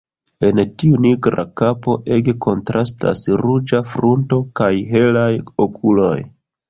[0.45, 5.31] En tiu nigra kapo ege kontrastas ruĝa frunto kaj helaj
[5.67, 6.17] okuloj.